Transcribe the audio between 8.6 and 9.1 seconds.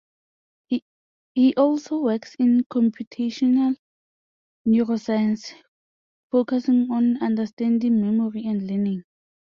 learning.